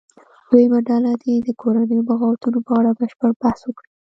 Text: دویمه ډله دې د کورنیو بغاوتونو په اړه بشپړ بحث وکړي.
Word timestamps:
دویمه 0.49 0.79
ډله 0.87 1.11
دې 1.23 1.35
د 1.39 1.49
کورنیو 1.61 2.05
بغاوتونو 2.09 2.59
په 2.67 2.71
اړه 2.79 2.91
بشپړ 2.99 3.29
بحث 3.41 3.59
وکړي. 3.65 3.89